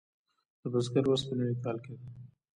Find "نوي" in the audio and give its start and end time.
1.39-1.55